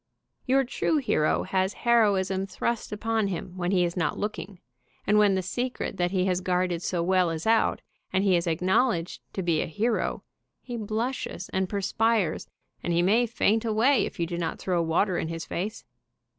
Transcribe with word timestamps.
Your 0.47 0.63
true 0.63 0.97
hero 0.97 1.43
has 1.43 1.73
heroism 1.85 2.47
thrust 2.47 2.91
upon 2.91 3.27
him 3.27 3.55
when 3.55 3.69
he 3.69 3.83
is 3.85 3.95
not 3.95 4.17
looking, 4.17 4.59
and 5.05 5.19
when 5.19 5.35
the 5.35 5.43
secret 5.43 5.97
that 5.97 6.09
he 6.09 6.25
has 6.25 6.41
guarded 6.41 6.81
so 6.81 7.03
well 7.03 7.29
is 7.29 7.45
out, 7.45 7.83
and 8.11 8.23
he 8.23 8.35
is 8.35 8.47
acknowledged 8.47 9.21
'to 9.33 9.43
be 9.43 9.61
a 9.61 9.67
hero, 9.67 10.23
he 10.63 10.75
blushes 10.75 11.49
and 11.49 11.69
perspires, 11.69 12.47
and 12.81 12.93
he 12.93 13.03
may 13.03 13.27
faint 13.27 13.63
away 13.63 14.03
if 14.03 14.19
you 14.19 14.25
do 14.25 14.39
not 14.39 14.57
throw 14.57 14.81
water 14.81 15.19
in 15.19 15.27
his 15.27 15.45
face. 15.45 15.85